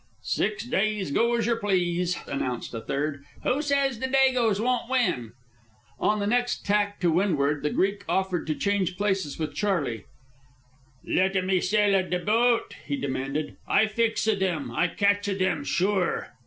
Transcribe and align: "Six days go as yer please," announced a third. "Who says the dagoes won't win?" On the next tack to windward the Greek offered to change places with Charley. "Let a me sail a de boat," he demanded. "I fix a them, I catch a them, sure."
"Six 0.23 0.65
days 0.65 1.11
go 1.11 1.35
as 1.35 1.45
yer 1.45 1.57
please," 1.57 2.17
announced 2.25 2.73
a 2.73 2.81
third. 2.81 3.23
"Who 3.43 3.61
says 3.61 3.99
the 3.99 4.07
dagoes 4.07 4.59
won't 4.59 4.89
win?" 4.89 5.33
On 5.99 6.19
the 6.19 6.25
next 6.25 6.65
tack 6.65 6.99
to 7.01 7.11
windward 7.11 7.61
the 7.61 7.69
Greek 7.69 8.03
offered 8.09 8.47
to 8.47 8.55
change 8.55 8.97
places 8.97 9.37
with 9.37 9.53
Charley. 9.53 10.05
"Let 11.07 11.35
a 11.35 11.43
me 11.43 11.61
sail 11.61 11.93
a 11.93 12.01
de 12.01 12.17
boat," 12.17 12.73
he 12.83 12.95
demanded. 12.97 13.57
"I 13.67 13.85
fix 13.85 14.25
a 14.25 14.35
them, 14.35 14.71
I 14.71 14.87
catch 14.87 15.27
a 15.27 15.35
them, 15.35 15.63
sure." 15.63 16.33